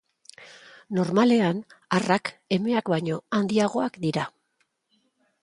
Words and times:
Normalean 0.99 1.59
arrak 1.97 2.33
emeak 2.57 2.91
baino 2.95 3.21
handiagoak 3.41 4.01
dira. 4.09 4.27